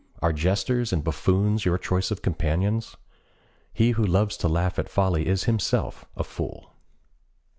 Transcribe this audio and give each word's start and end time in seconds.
Are 0.19 0.33
jesters 0.33 0.91
and 0.91 1.03
buffoons 1.03 1.63
your 1.63 1.77
choice 1.77 2.09
companions? 2.11 2.97
He 3.71 3.91
who 3.91 4.03
loves 4.03 4.35
to 4.37 4.47
laugh 4.47 4.79
at 4.79 4.89
folly 4.89 5.27
is 5.27 5.43
himself 5.43 6.05
a 6.17 6.23
fool. 6.23 6.73